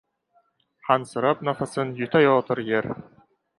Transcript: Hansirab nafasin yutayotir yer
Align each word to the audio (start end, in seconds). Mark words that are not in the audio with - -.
Hansirab 0.87 1.45
nafasin 1.49 1.93
yutayotir 2.01 2.65
yer 2.73 2.93